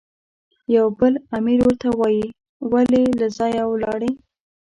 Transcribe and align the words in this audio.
یو 0.75 0.85
بل 0.99 1.13
امیر 1.37 1.59
ورته 1.63 1.89
وایي، 1.99 2.25
ولې 2.71 3.03
له 3.19 3.27
ځایه 3.37 3.63
ولاړې؟ 3.71 4.11